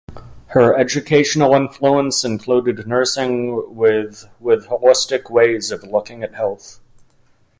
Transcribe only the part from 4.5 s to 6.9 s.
holistic ways of looking at health".